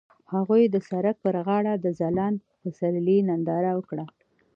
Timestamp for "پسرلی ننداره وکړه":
2.61-4.05